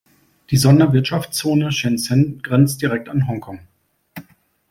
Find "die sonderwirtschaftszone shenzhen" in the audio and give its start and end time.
0.49-2.41